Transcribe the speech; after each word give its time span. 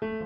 ¿Cuál 0.00 0.16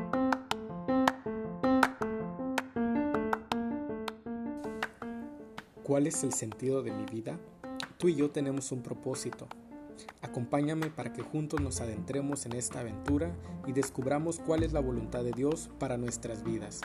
es 6.06 6.22
el 6.22 6.32
sentido 6.32 6.84
de 6.84 6.92
mi 6.92 7.04
vida? 7.06 7.40
Tú 7.98 8.06
y 8.08 8.14
yo 8.14 8.30
tenemos 8.30 8.70
un 8.70 8.82
propósito. 8.82 9.48
Acompáñame 10.22 10.90
para 10.90 11.12
que 11.12 11.22
juntos 11.22 11.60
nos 11.60 11.80
adentremos 11.80 12.46
en 12.46 12.52
esta 12.52 12.78
aventura 12.80 13.34
y 13.66 13.72
descubramos 13.72 14.38
cuál 14.38 14.62
es 14.62 14.72
la 14.72 14.78
voluntad 14.78 15.24
de 15.24 15.32
Dios 15.32 15.70
para 15.80 15.96
nuestras 15.96 16.44
vidas. 16.44 16.80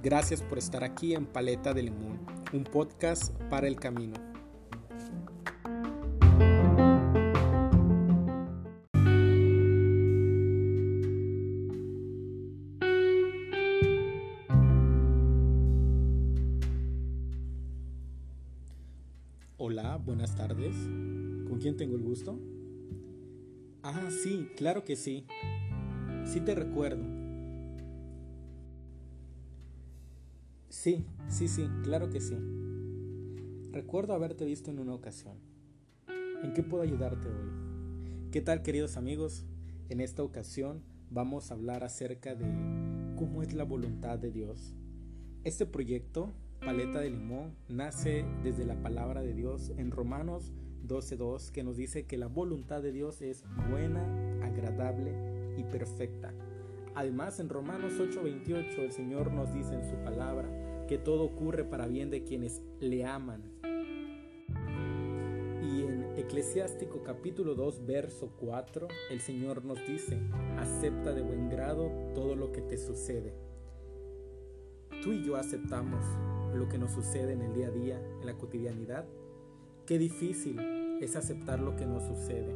Gracias 0.00 0.40
por 0.40 0.58
estar 0.58 0.84
aquí 0.84 1.14
en 1.14 1.26
Paleta 1.26 1.74
de 1.74 1.82
Limón, 1.82 2.20
un 2.52 2.62
podcast 2.62 3.34
para 3.50 3.66
el 3.66 3.80
camino. 3.80 4.27
Ah, 23.90 24.10
sí, 24.10 24.50
claro 24.54 24.84
que 24.84 24.96
sí. 24.96 25.24
Sí 26.26 26.40
te 26.40 26.54
recuerdo. 26.54 27.02
Sí, 30.68 31.06
sí, 31.28 31.48
sí, 31.48 31.66
claro 31.84 32.10
que 32.10 32.20
sí. 32.20 32.36
Recuerdo 33.72 34.12
haberte 34.12 34.44
visto 34.44 34.70
en 34.70 34.78
una 34.78 34.92
ocasión. 34.92 35.38
¿En 36.42 36.52
qué 36.52 36.62
puedo 36.62 36.82
ayudarte 36.82 37.28
hoy? 37.28 38.30
¿Qué 38.30 38.42
tal 38.42 38.60
queridos 38.60 38.98
amigos? 38.98 39.46
En 39.88 40.02
esta 40.02 40.22
ocasión 40.22 40.82
vamos 41.08 41.50
a 41.50 41.54
hablar 41.54 41.82
acerca 41.82 42.34
de 42.34 42.44
cómo 43.16 43.42
es 43.42 43.54
la 43.54 43.64
voluntad 43.64 44.18
de 44.18 44.30
Dios. 44.30 44.74
Este 45.44 45.64
proyecto 45.64 46.34
paleta 46.60 47.00
de 47.00 47.08
limón 47.08 47.56
nace 47.68 48.26
desde 48.44 48.66
la 48.66 48.82
palabra 48.82 49.22
de 49.22 49.32
Dios 49.32 49.72
en 49.78 49.90
Romanos 49.90 50.52
12.2 50.86 51.50
que 51.50 51.62
nos 51.62 51.76
dice 51.76 52.06
que 52.06 52.16
la 52.16 52.26
voluntad 52.26 52.82
de 52.82 52.92
Dios 52.92 53.22
es 53.22 53.44
buena, 53.70 54.02
agradable 54.42 55.12
y 55.56 55.64
perfecta. 55.64 56.32
Además 56.94 57.38
en 57.40 57.48
Romanos 57.48 57.92
8.28 57.98 58.78
el 58.78 58.92
Señor 58.92 59.32
nos 59.32 59.52
dice 59.52 59.74
en 59.74 59.88
su 59.88 59.96
palabra 60.02 60.84
que 60.88 60.98
todo 60.98 61.24
ocurre 61.24 61.64
para 61.64 61.86
bien 61.86 62.10
de 62.10 62.24
quienes 62.24 62.62
le 62.80 63.04
aman. 63.04 63.42
Y 65.62 65.82
en 65.82 66.12
Eclesiástico 66.16 67.02
capítulo 67.04 67.54
2 67.54 67.86
verso 67.86 68.32
4 68.40 68.88
el 69.10 69.20
Señor 69.20 69.64
nos 69.64 69.78
dice, 69.86 70.18
acepta 70.56 71.12
de 71.12 71.22
buen 71.22 71.48
grado 71.50 71.90
todo 72.14 72.34
lo 72.34 72.50
que 72.52 72.62
te 72.62 72.78
sucede. 72.78 73.34
Tú 75.02 75.12
y 75.12 75.24
yo 75.24 75.36
aceptamos 75.36 76.04
lo 76.54 76.68
que 76.68 76.78
nos 76.78 76.92
sucede 76.92 77.32
en 77.32 77.42
el 77.42 77.54
día 77.54 77.68
a 77.68 77.70
día, 77.70 78.02
en 78.20 78.26
la 78.26 78.36
cotidianidad. 78.36 79.06
Qué 79.88 79.98
difícil 79.98 80.60
es 81.00 81.16
aceptar 81.16 81.60
lo 81.60 81.74
que 81.74 81.86
nos 81.86 82.02
sucede 82.02 82.54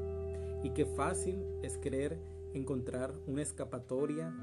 y 0.62 0.68
qué 0.74 0.84
fácil 0.84 1.42
es 1.62 1.78
querer 1.78 2.18
encontrar 2.52 3.14
una 3.26 3.40
escapatoria, 3.40 4.34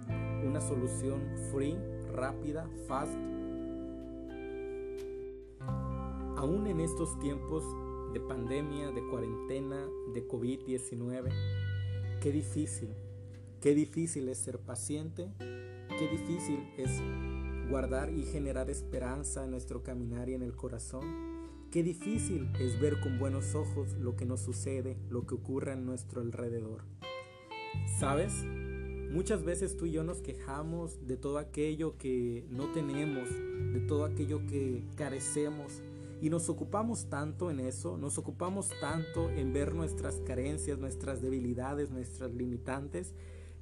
una 0.44 0.60
solución 0.60 1.22
free, 1.52 1.78
rápida, 2.12 2.68
fast. 2.88 3.14
Aún 6.36 6.66
en 6.66 6.80
estos 6.80 7.20
tiempos 7.20 7.64
de 8.12 8.22
pandemia, 8.22 8.90
de 8.90 9.08
cuarentena, 9.08 9.88
de 10.16 10.28
COVID-19, 10.28 11.30
qué 12.22 12.32
difícil, 12.32 12.90
qué 13.62 13.76
difícil 13.76 14.28
es 14.30 14.40
ser 14.40 14.58
paciente, 14.58 15.30
qué 15.38 16.08
difícil 16.10 16.68
es 16.76 16.90
guardar 17.70 18.12
y 18.12 18.24
generar 18.24 18.68
esperanza 18.72 19.46
en 19.46 19.52
nuestro 19.52 19.84
caminar 19.84 20.28
y 20.28 20.34
en 20.34 20.42
el 20.42 20.56
corazón. 20.56 21.39
Qué 21.72 21.84
difícil 21.84 22.50
es 22.60 22.80
ver 22.80 23.00
con 23.00 23.20
buenos 23.20 23.54
ojos 23.54 23.94
lo 24.00 24.16
que 24.16 24.26
nos 24.26 24.42
sucede, 24.42 24.98
lo 25.08 25.28
que 25.28 25.36
ocurre 25.36 25.74
en 25.74 25.86
nuestro 25.86 26.22
alrededor. 26.22 26.82
¿Sabes? 28.00 28.44
Muchas 29.12 29.44
veces 29.44 29.78
tú 29.78 29.86
y 29.86 29.92
yo 29.92 30.04
nos 30.04 30.24
quejamos 30.24 31.06
de 31.06 31.16
todo 31.16 31.38
aquello 31.38 31.96
que 31.96 32.44
no 32.50 32.72
tenemos, 32.72 33.30
de 33.72 33.82
todo 33.82 34.06
aquello 34.06 34.48
que 34.48 34.84
carecemos. 34.96 35.84
Y 36.24 36.32
nos 36.32 36.50
ocupamos 36.50 37.08
tanto 37.08 37.52
en 37.52 37.60
eso, 37.60 38.00
nos 38.00 38.18
ocupamos 38.18 38.72
tanto 38.82 39.30
en 39.30 39.54
ver 39.54 39.76
nuestras 39.76 40.16
carencias, 40.22 40.80
nuestras 40.80 41.22
debilidades, 41.22 41.92
nuestras 41.92 42.34
limitantes, 42.34 43.14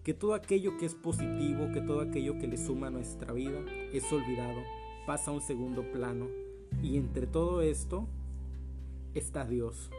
que 0.04 0.14
todo 0.14 0.34
aquello 0.34 0.78
que 0.78 0.86
es 0.86 0.96
positivo, 0.96 1.74
que 1.74 1.82
todo 1.82 2.00
aquello 2.00 2.40
que 2.40 2.48
le 2.48 2.56
suma 2.56 2.88
a 2.88 2.92
nuestra 2.92 3.34
vida 3.34 3.60
es 3.92 4.10
olvidado, 4.14 4.62
pasa 5.06 5.32
a 5.32 5.34
un 5.34 5.42
segundo 5.42 5.92
plano. 5.92 6.47
Y 6.82 6.98
entre 6.98 7.28
todo 7.28 7.62
esto 7.62 8.08
está 9.14 9.46
Dios. 9.46 9.90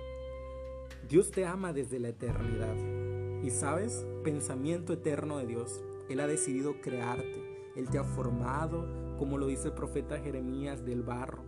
Dios 1.09 1.31
te 1.31 1.47
ama 1.47 1.73
desde 1.73 1.99
la 1.99 2.09
eternidad. 2.09 2.77
Y 3.43 3.51
sabes, 3.51 4.07
pensamiento 4.25 4.93
eterno 4.93 5.39
de 5.39 5.47
Dios. 5.47 5.83
Él 6.09 6.21
ha 6.21 6.27
decidido 6.27 6.81
crearte. 6.81 7.73
Él 7.77 7.89
te 7.89 7.99
ha 7.99 8.05
formado, 8.05 8.87
como 9.19 9.39
lo 9.39 9.47
dice 9.47 9.69
el 9.69 9.75
profeta 9.75 10.19
Jeremías, 10.19 10.85
del 10.85 11.03
barro. 11.03 11.43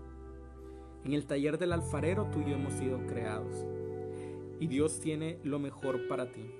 En 1.04 1.12
el 1.12 1.26
taller 1.26 1.59
del 1.59 1.72
alfarero 1.72 2.28
tú 2.30 2.41
y 2.41 2.50
yo 2.50 2.56
hemos 2.56 2.75
sido 2.75 3.06
creados. 3.06 3.66
Y 4.60 4.66
Dios 4.66 5.00
tiene 5.00 5.38
lo 5.42 5.59
mejor 5.59 6.06
para 6.09 6.30
ti. 6.30 6.50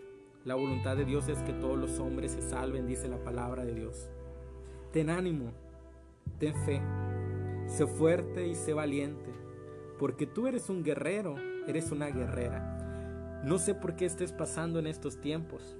La 0.45 0.55
voluntad 0.55 0.97
de 0.97 1.05
Dios 1.05 1.29
es 1.29 1.39
que 1.41 1.53
todos 1.53 1.79
los 1.79 1.99
hombres 1.99 2.33
se 2.33 2.41
salven, 2.41 2.87
dice 2.87 3.09
la 3.09 3.23
palabra 3.23 3.65
de 3.65 3.75
Dios. 3.75 4.09
Ten 4.91 5.11
ánimo, 5.11 5.53
ten 6.39 6.55
fe, 6.65 6.81
sé 7.71 7.87
fuerte 7.87 8.49
y 8.49 8.55
sé 8.55 8.75
valiente, 8.75 9.31
porque 9.99 10.27
tú 10.27 10.47
eres 10.47 10.69
un 10.69 10.83
guerrero, 10.83 11.37
eres 11.67 11.93
una 11.93 12.09
guerrera. 12.09 13.41
No 13.45 13.59
sé 13.59 13.75
por 13.75 13.97
qué 13.97 14.07
estés 14.07 14.33
pasando 14.33 14.79
en 14.79 14.87
estos 14.87 15.21
tiempos, 15.21 15.77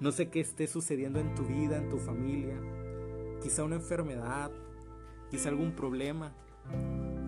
no 0.00 0.12
sé 0.12 0.28
qué 0.28 0.40
esté 0.40 0.66
sucediendo 0.66 1.20
en 1.20 1.34
tu 1.34 1.44
vida, 1.44 1.78
en 1.78 1.88
tu 1.88 1.98
familia, 1.98 2.60
quizá 3.40 3.64
una 3.64 3.76
enfermedad, 3.76 4.50
quizá 5.30 5.48
algún 5.48 5.72
problema, 5.72 6.34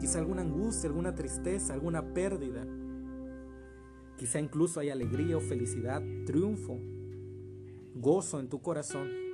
quizá 0.00 0.18
alguna 0.18 0.42
angustia, 0.42 0.88
alguna 0.88 1.14
tristeza, 1.14 1.72
alguna 1.72 2.12
pérdida. 2.12 2.66
Quizá 4.18 4.40
incluso 4.40 4.80
hay 4.80 4.90
alegría 4.90 5.36
o 5.36 5.40
felicidad, 5.40 6.02
triunfo, 6.24 6.78
gozo 7.94 8.40
en 8.40 8.48
tu 8.48 8.60
corazón. 8.60 9.25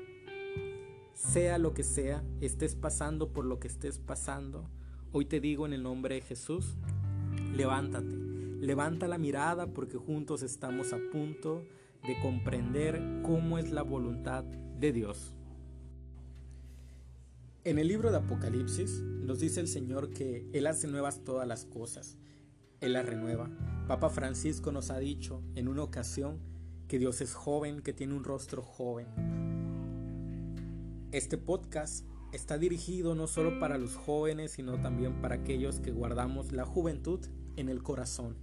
Sea 1.15 1.59
lo 1.59 1.75
que 1.75 1.83
sea, 1.83 2.23
estés 2.41 2.75
pasando 2.75 3.33
por 3.33 3.45
lo 3.45 3.59
que 3.59 3.69
estés 3.69 3.99
pasando, 3.99 4.69
hoy 5.13 5.25
te 5.25 5.41
digo 5.41 5.67
en 5.67 5.73
el 5.73 5.83
nombre 5.83 6.17
de 6.17 6.21
Jesús, 6.23 6.77
levántate, 7.55 8.15
levanta 8.61 9.09
la 9.09 9.19
mirada 9.19 9.67
porque 9.73 9.99
juntos 9.99 10.43
estamos 10.43 10.93
a 10.93 10.99
punto 11.13 11.65
de 12.07 12.19
comprender 12.21 13.01
cómo 13.23 13.59
es 13.59 13.71
la 13.71 13.83
voluntad 13.83 14.45
de 14.45 14.93
Dios. 14.93 15.35
En 17.65 17.79
el 17.79 17.89
libro 17.89 18.11
de 18.11 18.19
Apocalipsis 18.19 19.03
nos 19.03 19.39
dice 19.39 19.61
el 19.61 19.69
Señor 19.69 20.11
que 20.11 20.49
Él 20.53 20.67
hace 20.67 20.89
nuevas 20.89 21.23
todas 21.23 21.47
las 21.47 21.65
cosas 21.65 22.19
él 22.83 22.95
la 22.95 23.03
renueva. 23.03 23.49
Papa 23.87 24.11
Francisco 24.11 24.73
nos 24.73 24.91
ha 24.91 24.99
dicho 24.99 25.41
en 25.55 25.69
una 25.69 25.85
ocasión 25.85 26.41
que 26.89 26.99
Dios 26.99 27.21
es 27.21 27.33
joven, 27.33 27.81
que 27.81 27.93
tiene 27.93 28.15
un 28.15 28.25
rostro 28.25 28.63
joven. 28.63 29.52
Este 31.13 31.37
podcast 31.37 32.07
está 32.33 32.57
dirigido 32.57 33.15
no 33.15 33.27
solo 33.27 33.61
para 33.61 33.77
los 33.77 33.97
jóvenes, 33.97 34.53
sino 34.53 34.81
también 34.81 35.21
para 35.21 35.35
aquellos 35.35 35.79
que 35.79 35.93
guardamos 35.93 36.53
la 36.53 36.65
juventud 36.65 37.21
en 37.57 37.69
el 37.69 37.83
corazón. 37.83 38.39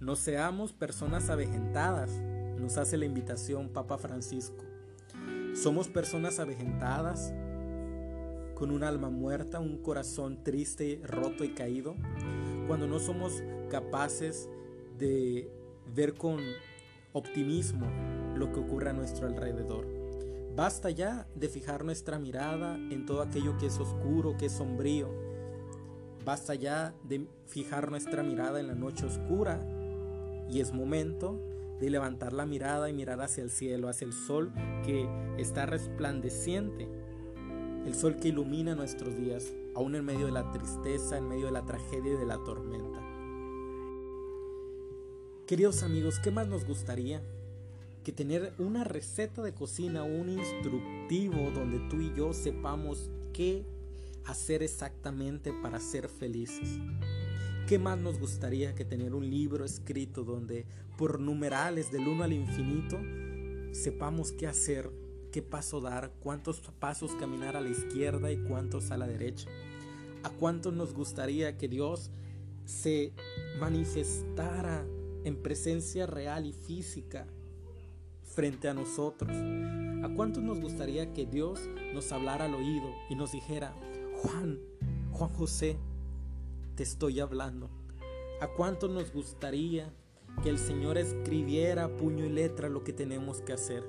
No 0.00 0.16
seamos 0.16 0.72
personas 0.72 1.30
avejentadas, 1.30 2.10
nos 2.58 2.76
hace 2.76 2.96
la 2.96 3.04
invitación 3.04 3.68
Papa 3.68 3.98
Francisco. 3.98 4.64
Somos 5.54 5.86
personas 5.86 6.40
avejentadas, 6.40 7.32
con 8.56 8.72
un 8.72 8.82
alma 8.82 9.08
muerta, 9.08 9.60
un 9.60 9.78
corazón 9.78 10.42
triste, 10.42 11.00
roto 11.04 11.44
y 11.44 11.50
caído 11.50 11.94
cuando 12.66 12.88
no 12.88 12.98
somos 12.98 13.44
capaces 13.70 14.48
de 14.98 15.48
ver 15.94 16.14
con 16.14 16.40
optimismo 17.12 17.86
lo 18.34 18.50
que 18.50 18.58
ocurre 18.58 18.90
a 18.90 18.92
nuestro 18.92 19.28
alrededor. 19.28 20.05
Basta 20.56 20.88
ya 20.88 21.28
de 21.34 21.50
fijar 21.50 21.84
nuestra 21.84 22.18
mirada 22.18 22.76
en 22.76 23.04
todo 23.04 23.20
aquello 23.20 23.58
que 23.58 23.66
es 23.66 23.78
oscuro, 23.78 24.38
que 24.38 24.46
es 24.46 24.52
sombrío. 24.52 25.10
Basta 26.24 26.54
ya 26.54 26.94
de 27.04 27.28
fijar 27.46 27.90
nuestra 27.90 28.22
mirada 28.22 28.58
en 28.58 28.68
la 28.68 28.74
noche 28.74 29.04
oscura 29.04 29.60
y 30.48 30.60
es 30.60 30.72
momento 30.72 31.38
de 31.78 31.90
levantar 31.90 32.32
la 32.32 32.46
mirada 32.46 32.88
y 32.88 32.94
mirar 32.94 33.20
hacia 33.20 33.44
el 33.44 33.50
cielo, 33.50 33.90
hacia 33.90 34.06
el 34.06 34.14
sol 34.14 34.50
que 34.82 35.06
está 35.36 35.66
resplandeciente, 35.66 36.88
el 37.84 37.94
sol 37.94 38.16
que 38.16 38.28
ilumina 38.28 38.74
nuestros 38.74 39.14
días 39.14 39.52
aún 39.74 39.94
en 39.94 40.06
medio 40.06 40.24
de 40.24 40.32
la 40.32 40.52
tristeza, 40.52 41.18
en 41.18 41.28
medio 41.28 41.46
de 41.46 41.52
la 41.52 41.66
tragedia 41.66 42.14
y 42.14 42.16
de 42.16 42.24
la 42.24 42.42
tormenta. 42.42 43.02
Queridos 45.46 45.82
amigos, 45.82 46.18
¿qué 46.18 46.30
más 46.30 46.48
nos 46.48 46.64
gustaría? 46.64 47.20
Que 48.06 48.12
tener 48.12 48.54
una 48.58 48.84
receta 48.84 49.42
de 49.42 49.52
cocina, 49.52 50.04
un 50.04 50.28
instructivo 50.28 51.50
donde 51.50 51.80
tú 51.90 52.00
y 52.00 52.14
yo 52.14 52.32
sepamos 52.32 53.10
qué 53.32 53.66
hacer 54.26 54.62
exactamente 54.62 55.52
para 55.52 55.80
ser 55.80 56.08
felices. 56.08 56.78
¿Qué 57.66 57.80
más 57.80 57.98
nos 57.98 58.20
gustaría 58.20 58.76
que 58.76 58.84
tener 58.84 59.12
un 59.12 59.28
libro 59.28 59.64
escrito 59.64 60.22
donde 60.22 60.66
por 60.96 61.18
numerales 61.18 61.90
del 61.90 62.06
1 62.06 62.22
al 62.22 62.32
infinito 62.32 62.96
sepamos 63.72 64.30
qué 64.30 64.46
hacer, 64.46 64.88
qué 65.32 65.42
paso 65.42 65.80
dar, 65.80 66.12
cuántos 66.20 66.60
pasos 66.78 67.10
caminar 67.16 67.56
a 67.56 67.60
la 67.60 67.70
izquierda 67.70 68.30
y 68.30 68.36
cuántos 68.36 68.92
a 68.92 68.98
la 68.98 69.08
derecha? 69.08 69.48
¿A 70.22 70.30
cuántos 70.30 70.72
nos 70.72 70.94
gustaría 70.94 71.58
que 71.58 71.66
Dios 71.66 72.12
se 72.66 73.12
manifestara 73.58 74.86
en 75.24 75.42
presencia 75.42 76.06
real 76.06 76.46
y 76.46 76.52
física 76.52 77.26
frente 78.36 78.68
a 78.68 78.74
nosotros? 78.74 79.32
¿A 80.04 80.14
cuántos 80.14 80.42
nos 80.42 80.60
gustaría 80.60 81.12
que 81.14 81.24
Dios 81.24 81.58
nos 81.94 82.12
hablara 82.12 82.44
al 82.44 82.54
oído 82.54 82.94
y 83.08 83.14
nos 83.14 83.32
dijera, 83.32 83.74
Juan, 84.18 84.60
Juan 85.10 85.30
José, 85.30 85.78
te 86.74 86.82
estoy 86.82 87.18
hablando? 87.18 87.70
¿A 88.42 88.48
cuántos 88.48 88.90
nos 88.90 89.10
gustaría 89.10 89.90
que 90.42 90.50
el 90.50 90.58
Señor 90.58 90.98
escribiera 90.98 91.88
puño 91.96 92.26
y 92.26 92.28
letra 92.28 92.68
lo 92.68 92.84
que 92.84 92.92
tenemos 92.92 93.40
que 93.40 93.54
hacer? 93.54 93.82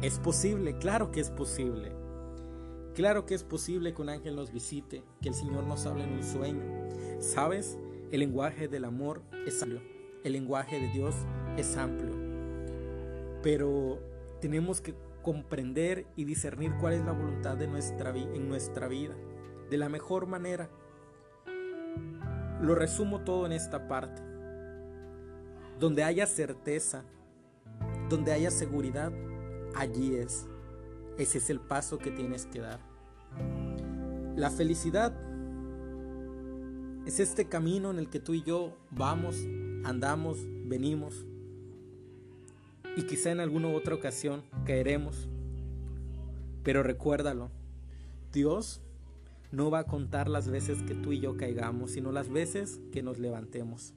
Es 0.00 0.20
posible, 0.20 0.78
claro 0.78 1.10
que 1.10 1.18
es 1.18 1.30
posible. 1.30 1.90
Claro 2.94 3.26
que 3.26 3.34
es 3.34 3.42
posible 3.42 3.92
que 3.92 4.02
un 4.02 4.08
ángel 4.08 4.36
nos 4.36 4.52
visite, 4.52 5.02
que 5.20 5.30
el 5.30 5.34
Señor 5.34 5.64
nos 5.64 5.84
hable 5.84 6.04
en 6.04 6.12
un 6.12 6.22
sueño. 6.22 6.62
¿Sabes? 7.18 7.76
El 8.12 8.20
lenguaje 8.20 8.68
del 8.68 8.84
amor 8.84 9.20
es 9.46 9.60
amplio. 9.62 9.82
El 10.22 10.34
lenguaje 10.34 10.78
de 10.78 10.88
Dios 10.92 11.14
es 11.56 11.76
amplio. 11.76 12.09
Pero 13.42 13.98
tenemos 14.40 14.80
que 14.80 14.94
comprender 15.22 16.06
y 16.16 16.24
discernir 16.24 16.72
cuál 16.80 16.94
es 16.94 17.04
la 17.04 17.12
voluntad 17.12 17.56
de 17.56 17.66
nuestra 17.66 18.10
en 18.16 18.48
nuestra 18.48 18.88
vida 18.88 19.14
de 19.70 19.78
la 19.78 19.88
mejor 19.88 20.26
manera. 20.26 20.68
Lo 22.60 22.74
resumo 22.74 23.20
todo 23.20 23.46
en 23.46 23.52
esta 23.52 23.88
parte. 23.88 24.22
Donde 25.78 26.04
haya 26.04 26.26
certeza, 26.26 27.04
donde 28.10 28.32
haya 28.32 28.50
seguridad, 28.50 29.12
allí 29.74 30.16
es. 30.16 30.46
Ese 31.16 31.38
es 31.38 31.48
el 31.48 31.60
paso 31.60 31.98
que 31.98 32.10
tienes 32.10 32.46
que 32.46 32.60
dar. 32.60 32.80
La 34.36 34.50
felicidad 34.50 35.14
es 37.06 37.20
este 37.20 37.48
camino 37.48 37.90
en 37.90 37.98
el 37.98 38.10
que 38.10 38.20
tú 38.20 38.34
y 38.34 38.42
yo 38.42 38.76
vamos, 38.90 39.36
andamos, 39.84 40.38
venimos. 40.66 41.26
Y 42.96 43.02
quizá 43.04 43.30
en 43.30 43.40
alguna 43.40 43.68
otra 43.68 43.94
ocasión 43.94 44.42
caeremos. 44.64 45.28
Pero 46.62 46.82
recuérdalo, 46.82 47.50
Dios 48.32 48.80
no 49.52 49.70
va 49.70 49.80
a 49.80 49.86
contar 49.86 50.28
las 50.28 50.48
veces 50.48 50.82
que 50.82 50.94
tú 50.94 51.12
y 51.12 51.20
yo 51.20 51.36
caigamos, 51.36 51.92
sino 51.92 52.12
las 52.12 52.28
veces 52.28 52.80
que 52.92 53.02
nos 53.02 53.18
levantemos. 53.18 53.94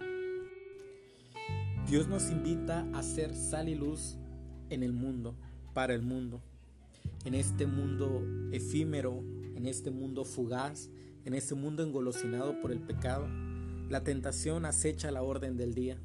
Dios 1.87 2.07
nos 2.07 2.31
invita 2.31 2.87
a 2.93 3.03
ser 3.03 3.35
sal 3.35 3.69
y 3.69 3.75
luz 3.75 4.17
en 4.69 4.83
el 4.83 4.93
mundo, 4.93 5.35
para 5.73 5.93
el 5.93 6.01
mundo, 6.01 6.41
en 7.25 7.35
este 7.35 7.67
mundo 7.67 8.23
efímero, 8.51 9.23
en 9.55 9.67
este 9.67 9.91
mundo 9.91 10.25
fugaz, 10.25 10.89
en 11.25 11.33
este 11.33 11.55
mundo 11.55 11.83
engolosinado 11.83 12.59
por 12.61 12.71
el 12.71 12.79
pecado. 12.79 13.27
La 13.89 14.03
tentación 14.03 14.65
acecha 14.65 15.11
la 15.11 15.21
orden 15.21 15.57
del 15.57 15.73
día. 15.73 15.97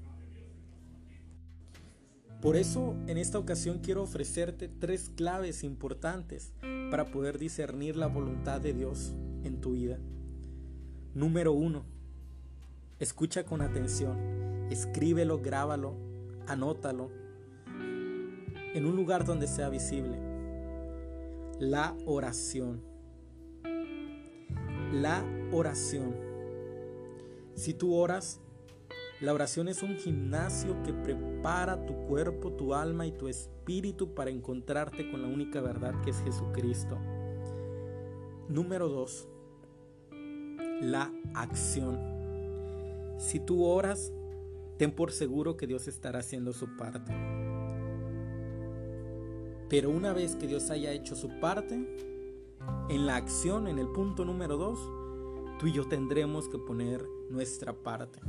Por 2.41 2.55
eso 2.55 2.95
en 3.09 3.19
esta 3.19 3.39
ocasión 3.39 3.81
quiero 3.83 4.03
ofrecerte 4.03 4.69
tres 4.69 5.11
claves 5.17 5.65
importantes 5.65 6.53
para 6.89 7.11
poder 7.11 7.37
discernir 7.37 7.97
la 7.97 8.07
voluntad 8.07 8.61
de 8.61 8.73
Dios 8.73 9.13
en 9.43 9.61
tu 9.61 9.73
vida. 9.73 9.99
Número 11.15 11.53
uno, 11.53 11.85
escucha 13.01 13.45
con 13.45 13.61
atención, 13.61 14.17
escríbelo, 14.71 15.41
grábalo, 15.41 15.97
anótalo 16.47 17.11
en 17.67 18.87
un 18.87 18.95
lugar 18.95 19.25
donde 19.25 19.49
sea 19.49 19.69
visible. 19.69 20.17
La 21.59 21.97
oración. 22.07 22.83
La 24.93 25.25
oración. 25.51 26.15
Si 27.57 27.75
tú 27.75 27.97
oras, 27.97 28.41
la 29.21 29.35
oración 29.35 29.67
es 29.67 29.83
un 29.83 29.97
gimnasio 29.97 30.81
que 30.85 30.93
prepara 30.93 31.28
tu 31.87 31.95
cuerpo, 32.07 32.53
tu 32.53 32.75
alma 32.75 33.07
y 33.07 33.13
tu 33.13 33.29
espíritu 33.29 34.15
para 34.15 34.31
encontrarte 34.31 35.11
con 35.11 35.23
la 35.23 35.29
única 35.29 35.61
verdad 35.61 36.01
que 36.03 36.11
es 36.11 36.21
Jesucristo. 36.23 36.99
Número 38.49 38.89
2. 38.89 39.29
La 40.83 41.13
acción. 41.35 41.99
Si 43.19 43.41
tú 43.41 43.65
oras, 43.65 44.13
ten 44.79 44.93
por 44.93 45.13
seguro 45.13 45.57
que 45.57 45.67
Dios 45.67 45.89
estará 45.89 46.21
haciendo 46.21 46.53
su 46.53 46.77
parte. 46.77 47.13
Pero 49.69 49.91
una 49.91 50.13
vez 50.13 50.35
que 50.35 50.47
Dios 50.47 50.71
haya 50.71 50.93
hecho 50.93 51.15
su 51.15 51.29
parte, 51.41 51.97
en 52.89 53.07
la 53.07 53.17
acción, 53.17 53.69
en 53.69 53.79
el 53.79 53.89
punto 53.89 54.25
número 54.25 54.57
2, 54.57 55.59
tú 55.59 55.67
y 55.67 55.73
yo 55.73 55.87
tendremos 55.87 56.49
que 56.49 56.59
poner 56.59 57.05
nuestra 57.29 57.73
parte. 57.73 58.21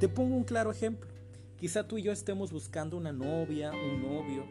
Te 0.00 0.08
pongo 0.08 0.36
un 0.36 0.44
claro 0.44 0.70
ejemplo. 0.70 1.19
Quizá 1.60 1.86
tú 1.86 1.98
y 1.98 2.02
yo 2.02 2.10
estemos 2.10 2.52
buscando 2.52 2.96
una 2.96 3.12
novia, 3.12 3.70
un 3.70 4.00
novio, 4.00 4.46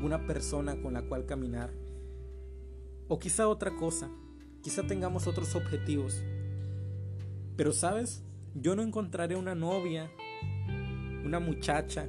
una 0.00 0.26
persona 0.28 0.80
con 0.80 0.92
la 0.92 1.02
cual 1.02 1.26
caminar. 1.26 1.72
O 3.08 3.18
quizá 3.18 3.48
otra 3.48 3.74
cosa. 3.74 4.08
Quizá 4.62 4.86
tengamos 4.86 5.26
otros 5.26 5.56
objetivos. 5.56 6.22
Pero 7.56 7.72
sabes, 7.72 8.22
yo 8.54 8.76
no 8.76 8.82
encontraré 8.82 9.34
una 9.34 9.56
novia, 9.56 10.08
una 11.24 11.40
muchacha 11.40 12.08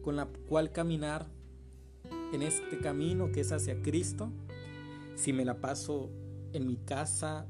con 0.00 0.16
la 0.16 0.26
cual 0.48 0.72
caminar 0.72 1.26
en 2.32 2.40
este 2.40 2.78
camino 2.78 3.30
que 3.30 3.40
es 3.40 3.52
hacia 3.52 3.82
Cristo 3.82 4.32
si 5.16 5.34
me 5.34 5.44
la 5.44 5.60
paso 5.60 6.10
en 6.54 6.66
mi 6.66 6.76
casa 6.76 7.46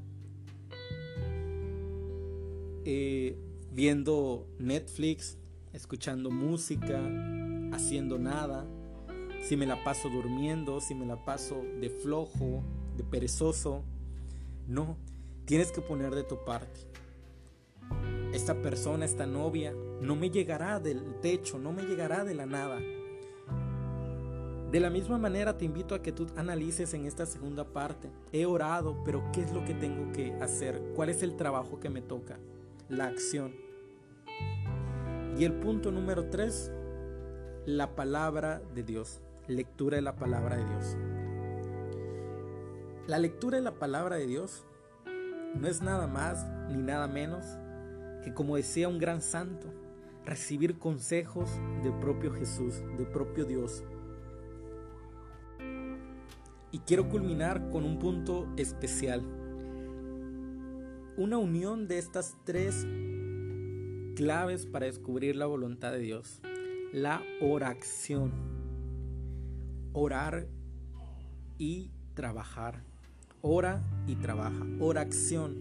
eh, 2.83 3.37
viendo 3.71 4.47
Netflix, 4.57 5.38
escuchando 5.73 6.31
música, 6.31 6.99
haciendo 7.73 8.17
nada, 8.17 8.65
si 9.41 9.55
me 9.55 9.65
la 9.65 9.83
paso 9.83 10.09
durmiendo, 10.09 10.81
si 10.81 10.95
me 10.95 11.05
la 11.05 11.23
paso 11.23 11.61
de 11.79 11.89
flojo, 11.89 12.63
de 12.97 13.03
perezoso. 13.03 13.83
No, 14.67 14.97
tienes 15.45 15.71
que 15.71 15.81
poner 15.81 16.13
de 16.13 16.23
tu 16.23 16.43
parte. 16.43 16.81
Esta 18.33 18.61
persona, 18.61 19.05
esta 19.05 19.25
novia, 19.25 19.73
no 20.01 20.15
me 20.15 20.29
llegará 20.29 20.79
del 20.79 21.15
techo, 21.21 21.57
no 21.57 21.71
me 21.71 21.83
llegará 21.83 22.23
de 22.23 22.35
la 22.35 22.45
nada. 22.45 22.79
De 24.71 24.79
la 24.79 24.91
misma 24.91 25.17
manera 25.17 25.57
te 25.57 25.65
invito 25.65 25.95
a 25.95 26.01
que 26.03 26.11
tú 26.11 26.27
analices 26.35 26.93
en 26.93 27.05
esta 27.05 27.25
segunda 27.25 27.63
parte. 27.63 28.11
He 28.31 28.45
orado, 28.45 29.03
pero 29.03 29.23
¿qué 29.31 29.41
es 29.41 29.51
lo 29.51 29.65
que 29.65 29.73
tengo 29.73 30.11
que 30.11 30.33
hacer? 30.33 30.79
¿Cuál 30.95 31.09
es 31.09 31.23
el 31.23 31.35
trabajo 31.35 31.79
que 31.79 31.89
me 31.89 32.01
toca? 32.01 32.37
la 32.89 33.05
acción. 33.05 33.53
Y 35.39 35.45
el 35.45 35.53
punto 35.53 35.89
número 35.89 36.25
tres, 36.25 36.69
la 37.65 37.95
palabra 37.95 38.61
de 38.75 38.83
Dios, 38.83 39.21
lectura 39.47 39.95
de 39.95 40.01
la 40.01 40.17
palabra 40.17 40.57
de 40.57 40.65
Dios. 40.65 40.97
La 43.07 43.19
lectura 43.19 43.55
de 43.55 43.63
la 43.63 43.79
palabra 43.79 44.17
de 44.17 44.27
Dios 44.27 44.65
no 45.55 45.65
es 45.69 45.81
nada 45.81 46.07
más 46.07 46.45
ni 46.67 46.81
nada 46.81 47.07
menos 47.07 47.45
que, 48.21 48.33
como 48.33 48.57
decía 48.57 48.89
un 48.89 48.99
gran 48.99 49.21
santo, 49.21 49.67
recibir 50.25 50.77
consejos 50.77 51.49
del 51.83 51.93
propio 51.99 52.33
Jesús, 52.33 52.83
del 52.97 53.07
propio 53.07 53.45
Dios. 53.45 53.85
Y 56.73 56.79
quiero 56.79 57.07
culminar 57.07 57.69
con 57.69 57.85
un 57.85 57.97
punto 57.97 58.45
especial 58.57 59.23
una 61.15 61.37
unión 61.37 61.87
de 61.87 61.97
estas 61.97 62.35
tres 62.43 62.85
claves 64.19 64.65
para 64.65 64.85
descubrir 64.85 65.37
la 65.37 65.45
voluntad 65.45 65.93
de 65.93 65.99
Dios. 65.99 66.41
La 66.91 67.23
oración. 67.39 68.33
Orar 69.93 70.45
y 71.57 71.89
trabajar. 72.15 72.83
Ora 73.41 73.81
y 74.07 74.17
trabaja. 74.17 74.67
Oración. 74.81 75.55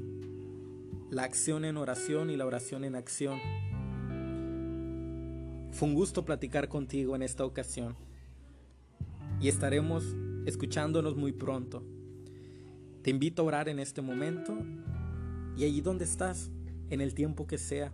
La 1.08 1.22
acción 1.22 1.64
en 1.64 1.76
oración 1.76 2.30
y 2.30 2.36
la 2.36 2.46
oración 2.46 2.82
en 2.82 2.96
acción. 2.96 3.38
Fue 5.70 5.86
un 5.86 5.94
gusto 5.94 6.24
platicar 6.24 6.68
contigo 6.68 7.14
en 7.14 7.22
esta 7.22 7.44
ocasión. 7.44 7.94
Y 9.40 9.46
estaremos 9.46 10.16
escuchándonos 10.46 11.14
muy 11.14 11.30
pronto. 11.30 11.84
Te 13.02 13.10
invito 13.10 13.42
a 13.42 13.44
orar 13.44 13.68
en 13.68 13.78
este 13.78 14.02
momento 14.02 14.58
y 15.56 15.62
allí 15.62 15.80
donde 15.80 16.06
estás, 16.06 16.50
en 16.90 17.00
el 17.00 17.14
tiempo 17.14 17.46
que 17.46 17.58
sea, 17.58 17.92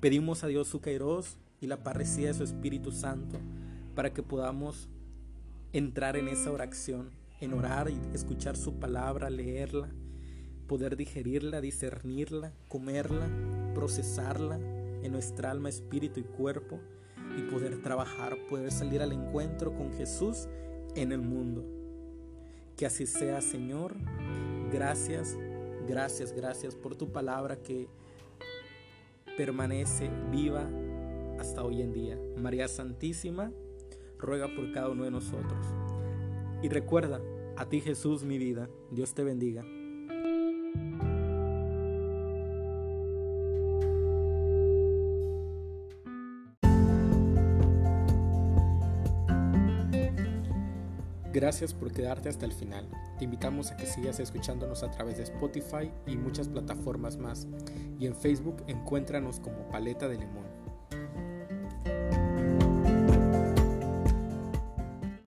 pedimos 0.00 0.44
a 0.44 0.46
Dios 0.46 0.68
su 0.68 0.80
kairos 0.80 1.36
y 1.60 1.66
la 1.66 1.82
parresía 1.82 2.28
de 2.28 2.34
su 2.34 2.44
Espíritu 2.44 2.92
Santo 2.92 3.38
para 3.94 4.12
que 4.12 4.22
podamos 4.22 4.88
entrar 5.72 6.16
en 6.16 6.28
esa 6.28 6.52
oración, 6.52 7.10
en 7.40 7.52
orar 7.52 7.90
y 7.90 7.98
escuchar 8.14 8.56
su 8.56 8.74
palabra, 8.74 9.28
leerla, 9.28 9.90
poder 10.66 10.96
digerirla, 10.96 11.60
discernirla, 11.60 12.52
comerla, 12.68 13.28
procesarla 13.74 14.56
en 15.02 15.12
nuestra 15.12 15.50
alma, 15.50 15.68
espíritu 15.68 16.20
y 16.20 16.24
cuerpo 16.24 16.78
y 17.36 17.42
poder 17.50 17.82
trabajar, 17.82 18.36
poder 18.48 18.70
salir 18.70 19.02
al 19.02 19.12
encuentro 19.12 19.74
con 19.74 19.92
Jesús 19.92 20.48
en 20.94 21.12
el 21.12 21.20
mundo. 21.20 21.64
Que 22.76 22.86
así 22.86 23.06
sea, 23.06 23.40
Señor. 23.40 23.96
Gracias, 24.72 25.36
gracias, 25.88 26.32
gracias 26.32 26.74
por 26.74 26.94
tu 26.94 27.10
palabra 27.10 27.56
que 27.56 27.88
permanece 29.38 30.10
viva 30.32 30.68
hasta 31.38 31.62
hoy 31.62 31.80
en 31.80 31.92
día. 31.92 32.18
María 32.36 32.66
Santísima, 32.66 33.52
ruega 34.18 34.48
por 34.48 34.72
cada 34.72 34.88
uno 34.88 35.04
de 35.04 35.12
nosotros. 35.12 35.64
Y 36.60 36.68
recuerda, 36.68 37.20
a 37.56 37.66
ti 37.66 37.80
Jesús 37.80 38.24
mi 38.24 38.36
vida, 38.36 38.68
Dios 38.90 39.14
te 39.14 39.22
bendiga. 39.22 39.64
Gracias 51.32 51.72
por 51.72 51.92
quedarte 51.92 52.28
hasta 52.28 52.44
el 52.46 52.52
final. 52.52 52.88
Te 53.16 53.24
invitamos 53.24 53.70
a 53.70 53.76
que 53.76 53.86
sigas 53.86 54.18
escuchándonos 54.18 54.82
a 54.82 54.90
través 54.90 55.18
de 55.18 55.22
Spotify 55.22 55.92
y 56.04 56.16
muchas 56.16 56.48
plataformas 56.48 57.16
más. 57.16 57.46
Y 57.98 58.06
en 58.06 58.14
Facebook 58.14 58.62
encuéntranos 58.66 59.40
como 59.40 59.68
Paleta 59.68 60.08
de 60.08 60.18
Limón. 60.18 60.47